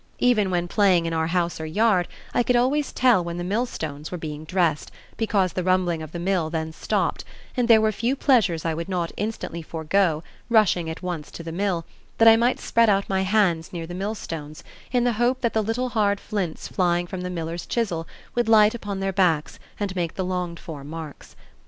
[0.17, 4.11] Even when playing in our house or yard, I could always tell when the millstones
[4.11, 7.23] were being dressed, because the rumbling of the mill then stopped,
[7.55, 11.51] and there were few pleasures I would not instantly forego, rushing at once to the
[11.51, 11.85] mill,
[12.17, 15.53] that I might spread out my hands near the mill stones in the hope that
[15.53, 19.95] the little hard flints flying form the miller's chisel would light upon their backs and
[19.95, 21.35] make the longed for marks.